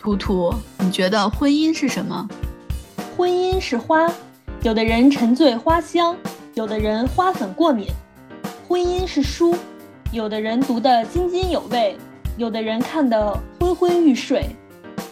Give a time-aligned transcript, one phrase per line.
[0.00, 2.26] 图图，你觉得婚姻是什么？
[3.14, 4.10] 婚姻是花，
[4.62, 6.16] 有的人沉醉花香，
[6.54, 7.86] 有的人花粉过敏。
[8.66, 9.54] 婚姻是书，
[10.10, 11.98] 有的人读得津津有味，
[12.38, 14.48] 有的人看得昏昏欲睡。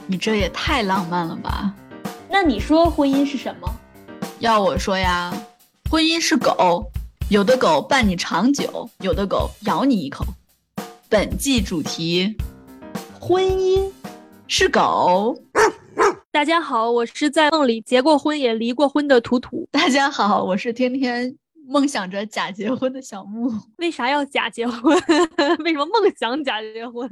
[0.06, 1.74] 你这也太浪漫了吧？
[2.30, 3.70] 那你说婚姻是什么？
[4.38, 5.30] 要我说呀，
[5.90, 6.90] 婚姻是狗，
[7.28, 10.24] 有的狗伴你长久，有的狗咬你一口。
[11.10, 12.34] 本季主题：
[13.20, 13.90] 婚姻
[14.50, 15.38] 是狗。
[16.32, 19.68] 大家好，我是在梦里结过婚也离过婚的图图。
[19.70, 23.52] 大家好，我是天天梦想着假结婚的小木。
[23.76, 24.96] 为啥要假结婚？
[25.62, 27.06] 为什么梦想假结婚？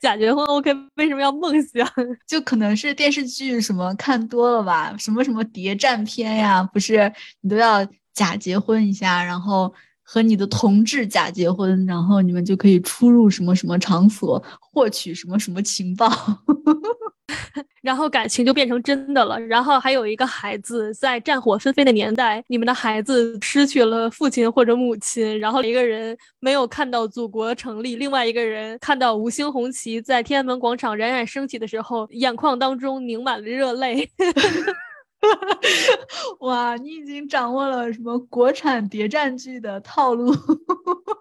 [0.00, 0.74] 假结婚 OK？
[0.96, 1.88] 为什么要梦想？
[2.26, 4.92] 就可能是电视剧什么看多了吧？
[4.98, 6.60] 什么什么谍战片呀？
[6.74, 9.72] 不是你都要假结婚一下，然后
[10.12, 16.10] 和你的同志假结婚，然后你们就可以出入什么什么场所，获取什么什么情报。
[17.80, 19.38] 然后感情就变成真的了。
[19.38, 34.10] 然后还有一个孩子，在战火纷飞的年代，你们的孩子失去了父亲或者母亲，然后一个人没有看到祖国成立，另外一个人看到五星红旗在天安门广场冉冉升起的时候，眼眶当中凝满了热泪。
[36.40, 40.34] 哇，你已经掌握了什么国产谍战剧的套路？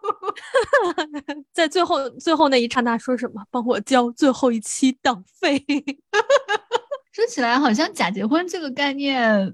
[1.53, 3.43] 在最后最后那一刹那说什么？
[3.51, 5.63] 帮我交最后一期党费。
[7.11, 9.53] 说起来，好像假结婚这个概念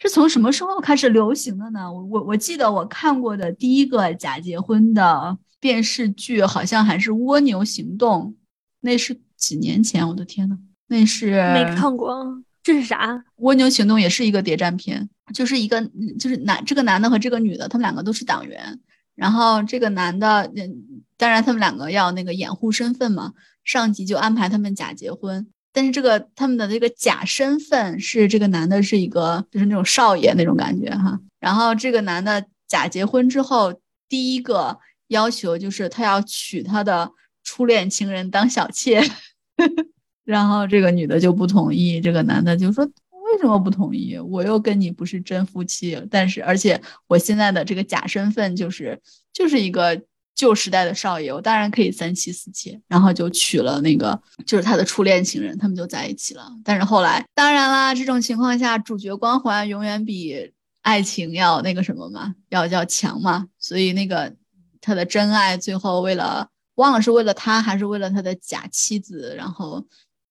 [0.00, 1.92] 是从什么时候开始流行的呢？
[1.92, 8.32] 我我我记得我看过的第一个假结婚的电视剧，好像还是《蜗牛行动》，
[8.80, 10.08] 那是几年前。
[10.08, 12.42] 我的天呐，那是没看过。
[12.64, 13.22] 这是啥？
[13.36, 15.80] 蜗牛行动也是一个谍战片，就是一个
[16.18, 18.80] 就是男这个男的和这个女的，他们两个都是党员，
[19.14, 39.02] 然后这个男的，嗯，当然他们两个要那个掩护身份嘛，上级就安排他们假结婚，但是这个他们的这个假身份是这个男的是一个就是那种少爷那种感觉哈，然后这个男的假结婚之后，第一个要求就是他要娶他的初恋情人当小妾。
[40.24, 42.84] 然后这个女的就不同意，这个男的就说
[43.32, 44.18] ：“为什么不同意？
[44.18, 48.98] 我又跟你不是真夫妻，但是而且我现在的这个假身份就是
[49.34, 50.00] 就是一个
[50.34, 56.50] 旧时代的少爷，我当然可以三妻四妾。”然后就娶了那个就是他的初恋情人，他们就在一起了。
[56.64, 63.46] 但是后来，当然啦，这种情况下主角光环永远比爱情要那个什么嘛，要要强嘛。
[63.58, 64.34] 所以那个
[64.80, 69.84] 他的真爱最后为了忘了是为了他还是为了他的假妻子，然后。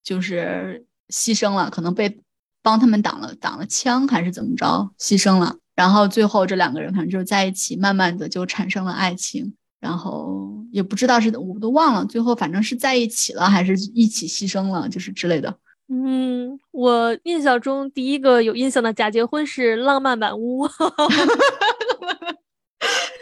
[0.03, 2.19] 就是牺牲了，可能被
[2.61, 5.55] 帮他们挡了挡了枪，还是怎么着牺牲了。
[5.75, 9.55] 然后最后这两个人反正就是在一起，慢慢的就产生了爱情。
[9.79, 15.53] 然后也不知道是我都忘了，最后反正是在一起了，还是一起牺牲了，就是之类的。
[15.89, 20.65] 嗯，我印象中第一个有印象的假结婚是浪漫满屋。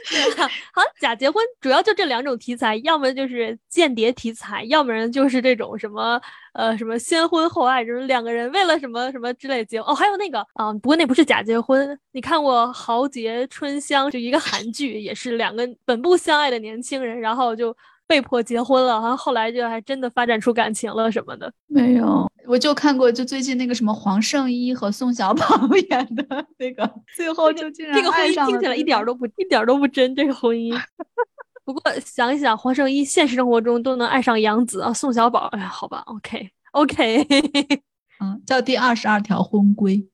[0.73, 6.21] 好，假结婚主要就这两种题材，要么就是间谍题材，要不然就是这种什么
[6.53, 17.75] 呃什么先婚后爱，就是两个人为了什么什么之类结哦，还有那个啊，不过那不是假结婚，你看过《豪杰春香》就一个韩剧，也是两个本不相爱的年轻人，然后就。
[18.11, 21.49] 被迫结婚了，然后后来就还真的发展出感情了什么的。
[21.67, 25.45] 没有，我就看过，就最近那个什么黄圣依和宋小宝
[25.89, 30.13] 演的那个，最后就竟然这个婚姻听起来一点都不一点都不真。
[30.13, 30.77] 这个婚姻，
[31.63, 37.25] 不过想一想，黄圣依现实生活中都能爱上杨紫啊，宋小宝，哎呀，好吧，OK OK，
[38.19, 40.05] 嗯，叫第二十二条婚规，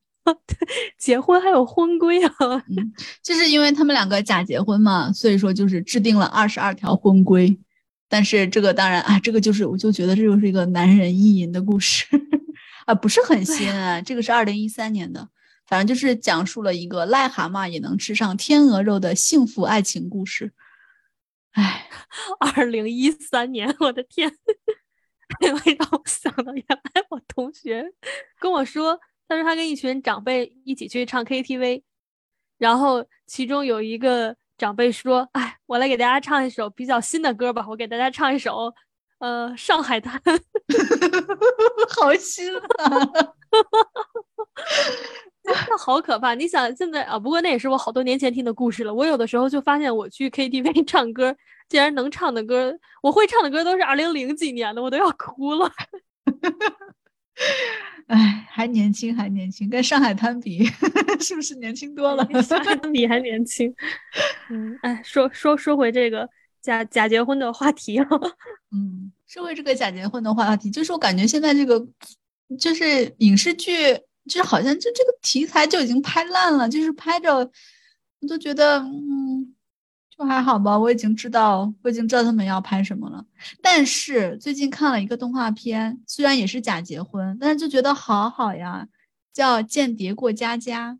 [0.99, 2.31] 结婚还有婚规啊？
[2.69, 2.93] 嗯，
[3.23, 7.57] 就是因为他们两个假结婚嘛，所以说就是制定了二十二条婚规。
[8.09, 12.05] 但是这个当然啊，这个就是我就觉得这就是一个男人意淫的故事
[12.85, 14.01] 啊，不是很新啊。
[14.01, 15.27] 这个是二零一三年的，
[15.65, 20.53] 反正就是讲述了一个癞蛤蟆也能吃上天鹅肉的幸福爱情故事。
[21.51, 21.89] 哎，
[22.39, 24.29] 二零一三年，我的天，
[25.61, 27.85] 会让我想到原来我同学
[28.39, 31.81] 跟我说，他说他跟一群长辈一起去唱 KTV，
[32.57, 34.37] 然后其中有一个。
[34.57, 37.65] 长辈说：“哎，我来给大家唱一首比较新的歌吧。
[37.69, 38.73] 我给大家唱一首，
[39.19, 40.19] 呃，《上海滩》
[41.89, 42.63] 好新啊！
[45.43, 46.33] 那好可怕。
[46.33, 47.17] 你想现在啊？
[47.19, 48.93] 不过那也是我好多年前听的故事了。
[48.93, 51.35] 我有的时候就发现，我去 KTV 唱歌，
[51.69, 55.71] 竟然能唱的歌，我会唱的歌都是二零零几年的，我都要哭了。
[58.57, 60.65] 哎，还年轻，还年轻，跟上海滩比，
[61.21, 62.25] 是不是年轻多了？
[62.41, 63.71] 上海滩比还年轻。
[64.49, 66.27] 嗯，哎，说说说回这个
[66.59, 68.07] 假假结婚的话题啊。
[68.73, 71.79] 嗯，说回这个假结婚的话题，就是我感觉现在这个
[72.59, 73.93] 就是影视剧，
[74.25, 79.53] 就是好像就这个题材就已经拍烂了，就是拍着我都觉得，嗯，
[80.17, 80.77] 就还好吧。
[80.77, 83.23] 我已经知道，我已经知道他们要拍什么了。
[83.61, 88.87] 但是最近看了一个动画片，虽然也是假结婚，但是就觉得好好呀，
[89.33, 90.97] 叫《间谍过家家》，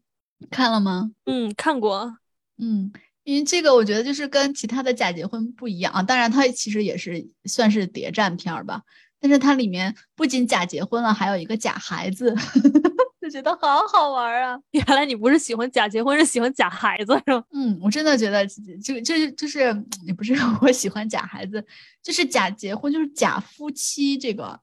[0.50, 1.12] 看了吗？
[1.26, 2.18] 嗯，看过。
[2.58, 2.92] 嗯。
[3.24, 6.02] 因为这个，我觉得就是跟其他的假结婚不一样啊。
[6.02, 8.84] 当然，它其实也是算是谍战片儿吧。
[9.20, 12.34] 但是它里面不仅假结婚了，还有一个假孩子，
[13.28, 14.58] 就觉得好好玩啊。
[14.72, 17.44] 原来你不是喜欢假结婚，是喜欢假孩子是吗？
[17.52, 19.60] 嗯，我真的觉得就就就是
[20.06, 21.66] 也不是我喜欢假孩子，
[22.02, 24.18] 就是假结婚，就是假夫妻。
[24.18, 24.58] 这个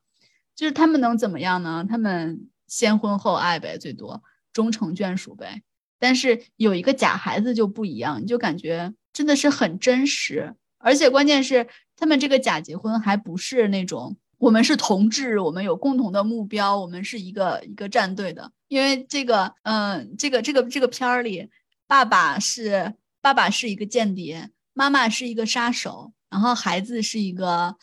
[0.57, 1.85] 就是他们能怎么样呢？
[1.87, 4.23] 他们先婚后爱呗，最多
[4.53, 5.63] 终成眷属呗。
[5.99, 11.67] 但是有一个假孩子就不一样，你就感觉真的是很真实，而且关键是
[11.97, 18.51] 他们这个假结婚还不是那种我们是同志，我们有共同的目标，我们是一个一个战队的。
[18.69, 21.49] 因为这个，嗯，这个这个这个片儿里，
[21.87, 27.77] 爸爸是爸爸是一个间谍，妈妈是一个杀手，然后孩子是一个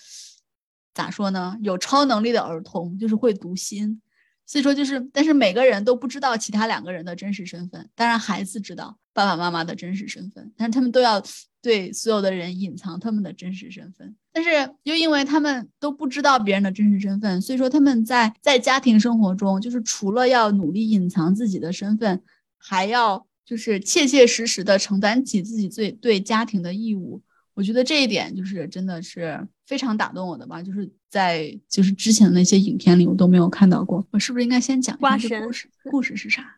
[0.93, 1.57] 咋说呢？
[1.61, 4.01] 有超能力的儿童，就是会读心。
[4.45, 7.89] 所以说就是，但是每个人都不知道其他两个人的真实身份。
[7.95, 11.21] 当然，孩子知道爸爸妈妈的真实身份，但是他们都要
[11.61, 14.15] 对所有的人隐藏他们的真实身份。
[14.33, 14.49] 但是
[14.83, 22.21] 又因为他们都不知道别人的真实身份，所以说他们在在家庭生活中，就是除了要努力隐藏自己的身份，
[22.57, 27.21] 还要就是切切实实的承担起自己最对家庭的义务。
[27.53, 34.07] 我觉得这一点就是真的是非常打动我的吧，就是在就是之前的那些影片里我都没有看到过。
[34.11, 35.69] 我是不是应该先讲一下这故事？
[35.91, 36.55] 故事是啥？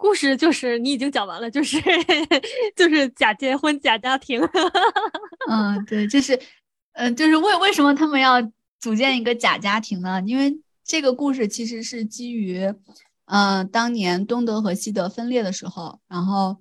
[0.00, 1.78] 故事就是你已经讲完了，就是
[2.74, 4.40] 就是假结婚假家庭。
[5.48, 6.40] 嗯，对，就是，
[6.94, 8.40] 嗯，就是为为什么他们要
[8.80, 10.22] 组建一个假家庭呢？
[10.26, 12.74] 因为这个故事其实是基于，
[13.26, 16.56] 嗯，当年东德和西德分裂的时候，然后。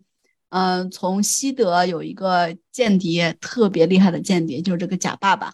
[0.52, 5.54] 嗯，从西德有一个间谍，特别厉害的间谍，就是这个假爸爸。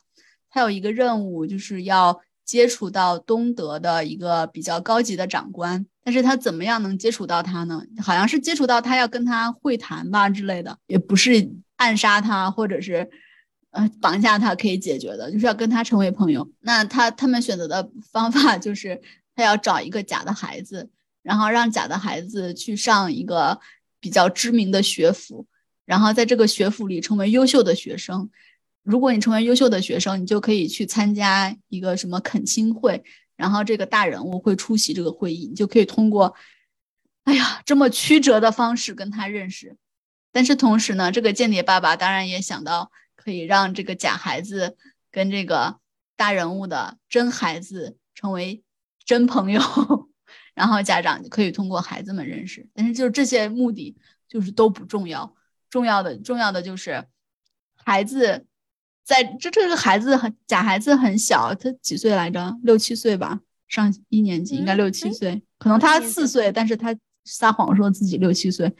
[0.49, 5.85] 他有一个任务，就是要接触到东德的一个比较高级的长官。
[6.05, 7.81] 但是他怎么样能接触到他呢？
[8.01, 13.09] 好像是接触到他要跟他会谈吧之类的，也不是暗杀他或者是
[13.71, 16.49] 呃绑架他可以解决的，就是要跟他成为朋友。
[16.61, 19.01] 那他他们选择的方法就是
[19.35, 20.89] 他要找一个假的孩子，
[21.21, 23.59] 然后让假的孩子去上一个。
[23.97, 25.47] 比较知名的学府，
[25.83, 28.29] 然后在这个学府里成为优秀的学生。
[28.83, 33.03] 如果你成为优秀的学生，你就可以去参加一个什么恳亲会，
[33.35, 36.35] 然后这个大人物会出席这个会议，你就可以通过，
[37.23, 39.77] 哎呀，这么曲折的方式跟他认识。
[40.31, 44.77] 但是同时呢，这个间谍爸爸当然也想到可以让这个假孩子
[45.11, 45.79] 跟这个
[46.15, 48.63] 大人物的真孩子成为
[49.05, 49.61] 真朋友。
[50.55, 53.97] 然后家长可以通过孩子们认识，但是就是这些目的
[54.29, 55.35] 就是都不重要，
[55.69, 57.05] 重要的重要的就是
[57.75, 58.45] 孩子
[59.05, 62.57] 在这这个孩子很假孩子很小，他几岁来着？
[62.63, 66.93] 六七岁吧，上一年级应该六七岁，可能他四岁，但是他
[67.23, 68.75] 撒谎说自己六七岁，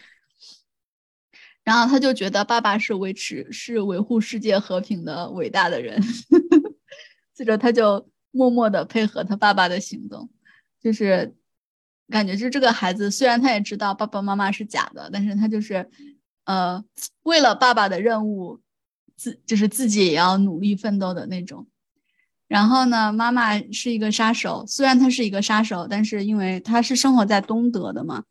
[1.64, 6.02] 然后他就觉得爸爸是维持是维护世界和平的伟大的人，
[7.34, 10.30] 接着他就默默的配合他爸爸的行动，
[10.82, 11.36] 就是。
[12.08, 15.90] 感觉就这个孩子，虽然他也知道爸爸妈妈是假的，但是他就是，
[16.44, 16.86] 呃，
[17.24, 18.62] 为了爸爸的任务，
[19.16, 21.68] 自就是自己也要努力奋斗的那种。
[22.48, 28.24] 然后呢，妈妈是一个杀手，虽然她是一个杀手，但是因为她是生活在东德的嘛，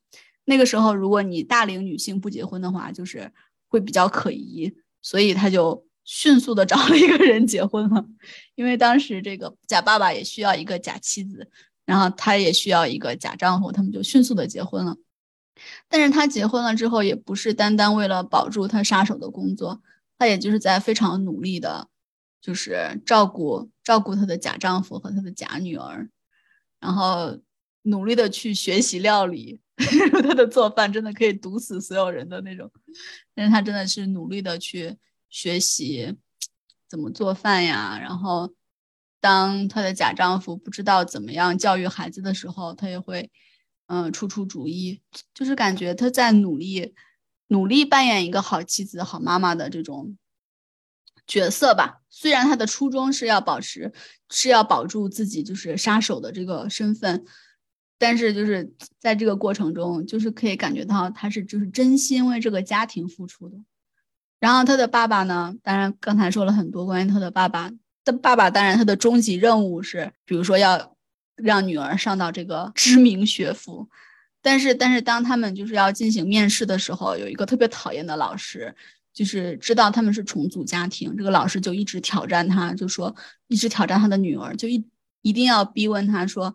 [0.44, 3.32] 那个时候如果你大龄女性不结婚的话，就是
[3.68, 4.72] 会比较可疑，
[5.02, 8.04] 所以他就迅速的找了一个人结婚了，
[8.54, 11.50] 因为当时这个假爸爸也需要一个假妻子。
[11.86, 14.96] 然后他也需要一个假丈夫，他们就迅速的结婚了。
[15.86, 19.82] 但是他结婚了之后，也不是单单为了保住他杀手的工作，
[20.18, 21.88] 她也就是在非常努力的，
[22.40, 26.08] 就是照顾照顾她的假丈夫和她的假女儿，
[26.80, 27.38] 然后
[27.82, 29.60] 努力的去学习料理。
[29.76, 32.70] 她的做饭真的可以毒死所有人的那种，
[33.34, 34.96] 但是她真的是努力的去
[35.28, 36.16] 学习
[36.88, 38.54] 怎么做饭呀，然后。
[39.20, 43.30] 当她的假丈夫不知道怎么样教育孩子的时候，她也会，
[43.86, 45.00] 嗯，出出主意，
[45.32, 46.94] 就是感觉她在努力，
[47.48, 50.16] 努力扮演一个好妻子、好妈妈的这种
[51.26, 52.00] 角色吧。
[52.10, 53.92] 虽然他的初衷是要保持，
[54.30, 57.24] 是要保住自己就是杀手的这个身份，
[57.98, 63.56] 但是就是在这个过程中，就是可以感觉到他是就是真心为这个家庭付出的。
[64.40, 67.70] 然后他的爸爸呢，当然刚才说了很多关于他的爸爸。
[68.04, 70.94] 的爸爸当然他的终极任务是，比如说要
[71.36, 73.88] 让女儿上到这个知名学府，
[74.44, 78.74] 但是但是当他们就是要进行面试的时候，有一个特别讨厌的老师，
[79.14, 83.16] 就是知道他们是重组家庭，这个老师就一直挑战他，就说
[83.48, 84.84] 一直挑战他的女儿，就一
[85.22, 86.54] 一定要逼问他说，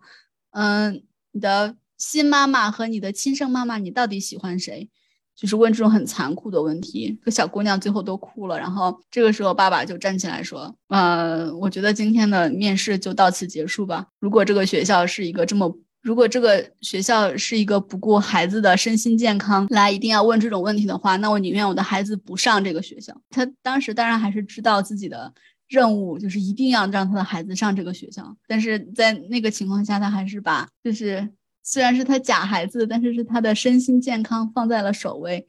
[0.52, 4.88] 嗯，你的新妈妈和你的亲生妈妈，你到底喜欢谁？
[5.34, 8.58] 就是问这种很残酷的问题，这小姑娘最后都哭了。
[8.58, 14.06] 然后这个时候，爸爸就站起来说：“呃，我觉得今天的面试就到此结束吧。
[14.18, 25.32] 如果这个学校是一个这么，如果这个学校是一个不顾孩子的身心健康来一定要问这种问题的话，那我宁愿我的孩子不上这个学校。”他当时当然还是知道自己的
[25.68, 31.28] 任务就是一定要让他的孩子上这个学校，但是在那个情况下，他还是把就是。
[31.62, 35.46] 虽然是他假孩子，但是是他的身心健康放在了首位，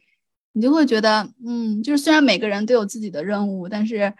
[0.51, 4.13] 你就会觉得，嗯，就是虽然每个人都有自己的任务，但是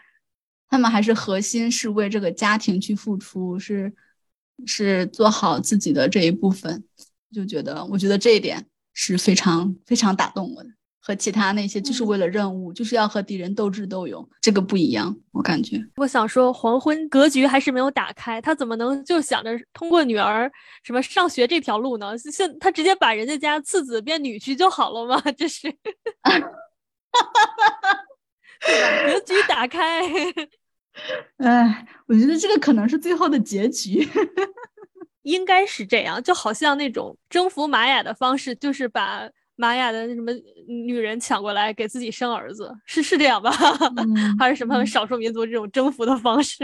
[0.70, 3.94] 他们还是核心是为这个家庭去付出，是
[4.66, 6.84] 是做好自己的这一部分，
[7.34, 10.70] 就觉得，我觉得这一点是非常非常打动我的。
[11.04, 15.84] 和其他那些就是为了任务，就是要和敌人斗智斗勇，这个不一样，我感觉。
[15.96, 20.50] 我想说，黄昏格局还是没有打开，他怎么能就想着通过女儿
[20.84, 22.16] 什么上学这条路呢？
[22.20, 25.20] 现他直接把人家家次子变女婿就好了吗？
[25.36, 25.72] 这是，
[28.62, 30.04] 格局打开。
[31.38, 34.08] 哎，我觉得这个可能是最后的结局，
[35.24, 39.30] 应该是这样，就好像那种征服玛雅的方式，就是把。
[39.58, 40.32] 玛雅的那什么
[40.68, 43.52] 女人抢过来给自己生儿子，是是这样吧？
[44.40, 46.58] 还是什么少数民族这种征服的方式？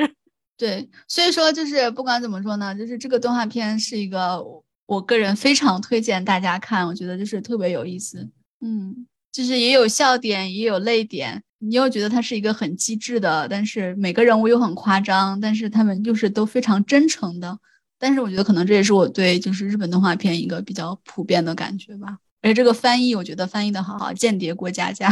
[0.57, 4.43] 对，所以说就是不管怎么说呢，就是这个动画片是一个
[4.87, 8.27] 我个人非常推荐大家看，我觉得就是特别有意思。
[8.61, 17.57] 嗯，就是也有笑点，也有泪点，你又觉得他是一个很机智的，但是每个人物又很夸张，但是他们就是都非常真诚的。
[17.99, 22.17] 但是我觉得可能这也是我对就是日本动画片一个比较普遍的感觉吧。
[22.43, 25.11] 而这个翻译，我觉得翻译的好好，间谍过家家，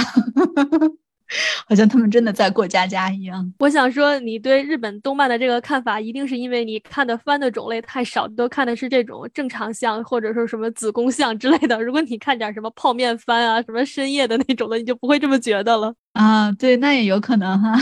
[1.68, 3.54] 好像他们真的在过家家一样。
[3.60, 11.82] 我想说，你对日本动漫的这个看法，一定是因为你看的番的种类太少，都看的是这种正常向或者说什么子宫向之类的。
[11.82, 16.52] 如果你看点什么泡面番啊，什么深夜的那种的，你就不会这么觉得了啊。
[16.54, 17.74] 对，那也有可能哈。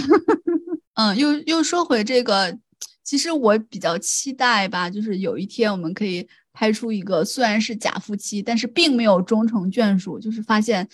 [0.95, 2.57] 嗯，又又说回这个，
[3.03, 6.27] 其实我比较期待吧，就是有一天我们可以。
[6.55, 10.87] 拍出一个虽然是假夫妻，但是并没有终成眷属，就是发现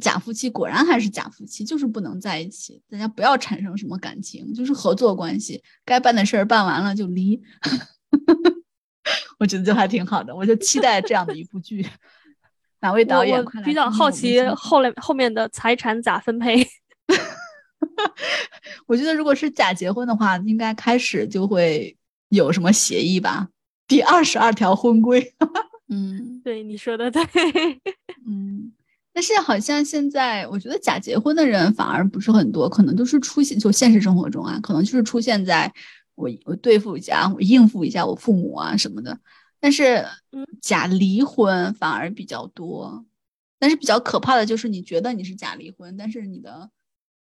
[0.00, 2.82] 假夫妻果然还是假夫妻，就是不能在一起。
[2.90, 7.40] 大家不要产生什么感情，就是合作关系，该办的事儿办完了就离。
[9.38, 11.86] 我觉得就还挺好的，我就期待这样的一部剧。
[12.80, 13.44] 哪位导演？
[13.64, 16.66] 比较好奇后来后面的财产咋分配。
[18.86, 21.96] 我觉得如果是假结婚的话，应该开始就会
[22.28, 23.48] 有什么协议吧。
[23.86, 25.34] 第二十二条婚规，
[25.88, 27.22] 嗯，对你说的对，
[28.26, 28.72] 嗯，
[29.12, 35.72] 但是好像现在我觉得假结婚的人反而不是很多，可能都是出现就现实生活中啊，可能就是出现在
[36.14, 39.18] 我我对付一下，我应付一下我父母啊什么的。
[39.60, 40.06] 但是
[40.60, 43.04] 假离婚反而比较多，
[43.58, 46.70] 但是比较可怕的就是你觉得你是假离婚，但是你的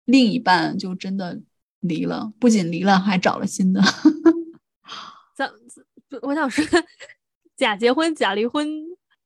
[0.04, 1.40] 另一半就真的
[1.80, 3.80] 离了，不仅离了，还找了新的。
[5.36, 5.50] 咱。
[6.22, 6.64] 我想说，
[7.54, 8.66] 假结婚、假离婚，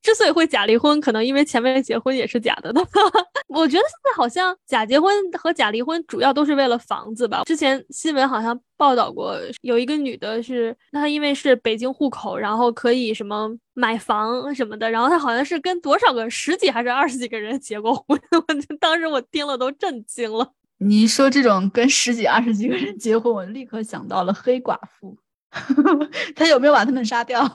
[0.03, 2.73] 之所以会假离婚，可能因为前面结婚也是假的。
[3.49, 7.45] 我觉得现在好像假结婚和假离婚主要都是为了房子吧。
[7.45, 18.21] 之前新闻好像报道过，有一个女的是，她因为是北京户口，然后可以什么买房什么的，然后她好像是跟多少个十几还是二十几个人结过婚。
[18.33, 20.53] 我当时我听了都震惊了。
[20.79, 25.17] 你说这种跟十几二十几个人结婚，我立刻想到了黑寡妇。
[26.35, 27.47] 他有没有把他们杀掉，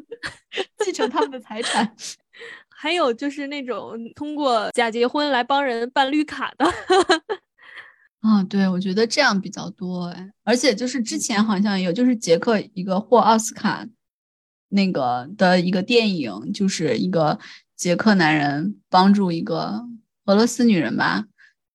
[0.84, 1.94] 继承他们的财产？
[2.68, 6.66] 还有就是那种通过假结婚来帮人办绿卡的。
[8.20, 10.30] 啊，对，我觉得这样比较多哎。
[10.44, 13.86] 而且就是之前好像有，就是捷克一个获奥斯卡
[14.68, 17.38] 那个的一个电影，就是一个
[17.74, 19.82] 捷克男人帮助一个
[20.26, 21.24] 俄罗斯女人吧，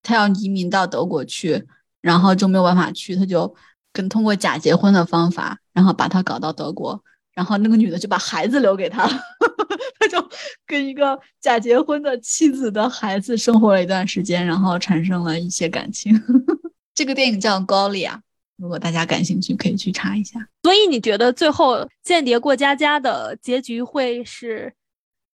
[0.03, 1.65] 他要移民到德国去，
[2.01, 3.55] 然后就没有办法去，他就。
[3.99, 7.03] 跟通过假结婚的方法，然后把他搞到德国，
[7.33, 9.05] 然后那个女的就把孩子留给他，
[9.99, 10.25] 他就
[10.65, 16.17] 跟一个假结婚的妻子的孩子生活了一段时间，然后产生了一些感情。
[16.95, 18.15] 这个电影叫《高丽啊》，
[18.55, 20.39] 如果大家感兴趣，可以去查一下。
[20.63, 24.73] 所以你觉得最后《间谍过家家》的结局会是，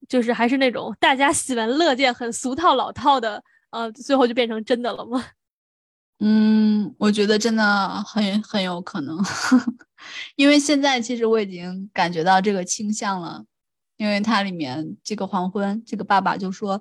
[0.09, 5.23] 就是还是那种大家喜闻乐见、很俗套老套的，呃，最后就变成真的了吗？
[6.21, 9.18] 嗯，我觉得真的很很有可能，
[10.37, 13.44] 因为现在其实我已经感觉到这个倾向了，
[13.97, 16.80] 因为它里面这个黄昏，这个爸爸就说，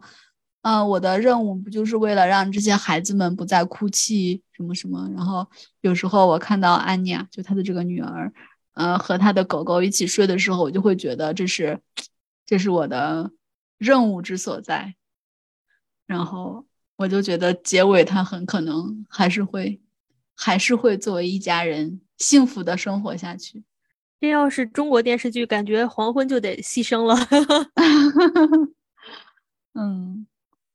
[0.62, 5.46] 呃，我的任务不就是为了让这些孩子们不再哭泣什么什么，然后
[5.82, 8.32] 有时候我看到安妮啊，就他的这个女儿，
[8.74, 11.82] 呃，和他的狗狗一起睡的时候，我就会觉得这是，
[12.46, 13.32] 这是我的
[13.80, 14.96] 任务之所在，
[16.06, 16.66] 然后。
[17.04, 19.78] 我就觉得结尾他很可能还是会，
[20.36, 23.62] 还是会作为一家人幸福的生活下去。
[24.22, 27.14] 这要是中国电视剧，感觉黄昏就得牺牲了。
[29.76, 30.26] 嗯，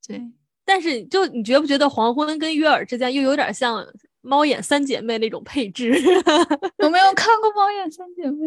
[0.05, 0.21] 对。
[0.63, 3.83] 但是就你觉不觉得黄昏跟约尔之间又有点像
[4.21, 5.91] 猫眼三姐妹那种配置？
[6.77, 8.45] 有没有看过猫眼三姐妹？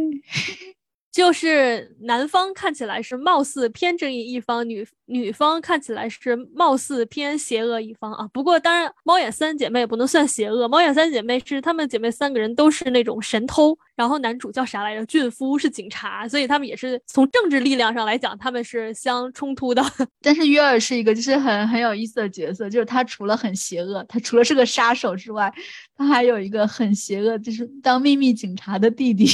[1.13, 8.27] 就是男方看起来是貌似偏正义一方，女女方看起来是貌似偏邪恶一方啊。
[8.33, 13.79] 不过当然，猫眼三姐妹不能算邪恶，猫眼三姐妹是她们姐妹三个人都是那种神偷。
[13.95, 15.05] 然后男主叫啥来着？
[15.07, 19.83] 俊夫是警察，所以他们也是从政治力量上来讲，他们是相冲突的。
[20.23, 25.53] 但是约尔是一个就是很很有意思的角色，就是他除了很邪恶，他除了是个杀手之外，
[25.97, 29.27] 他还有一个很邪恶，就是当秘密警察的弟弟，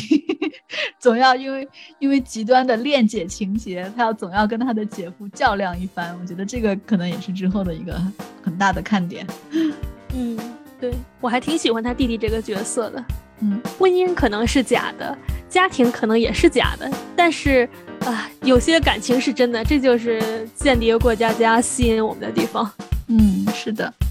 [0.99, 1.69] 总要因为
[2.01, 6.19] 因为极端的恋姐情节，他要总要跟他的姐夫较量一番。
[6.21, 8.01] 我觉得这个可能也是之后的一个
[8.43, 9.27] 很大的看点。
[10.15, 10.37] 嗯，
[10.81, 13.05] 对我还挺喜欢他弟弟这个角色的。
[13.41, 15.17] 嗯，婚姻可能是假的，
[15.49, 17.69] 家庭可能也是假的，但是
[18.01, 20.21] 啊，有些感情是真的，这就是
[20.55, 22.71] 《间谍过家家》吸引我们的地方。
[23.09, 23.93] 嗯，是的。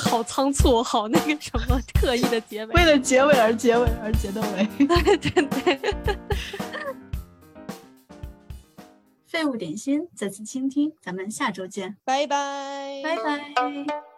[0.00, 4.66] 好仓促，好那个什么，特意的结尾，为了结尾而结尾而结的尾。
[4.86, 5.78] 对 对对。
[9.26, 14.09] 废物点心，再次倾听，咱们下周见，拜拜，拜拜。